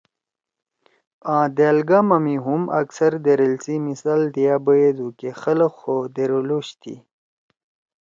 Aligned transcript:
آں 1.35 1.45
دأل 1.57 1.79
گاما 1.89 2.17
می 2.23 2.35
ہوم 2.45 2.63
اکثر 2.81 3.11
دیریل 3.23 3.55
سی 3.63 3.75
مثال 3.87 4.21
دیا 4.35 4.55
بیَدُو 4.65 5.07
کہ 5.19 5.29
خلق 5.41 5.73
خو 5.81 5.95
دیریلوش 6.15 6.67
تھی۔ 6.81 6.95